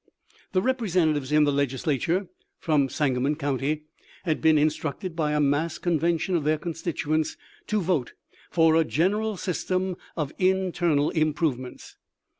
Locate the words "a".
5.33-5.39, 8.75-8.83